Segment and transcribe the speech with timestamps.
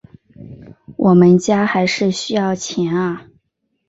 [0.97, 3.27] 我们家还是需要钱啊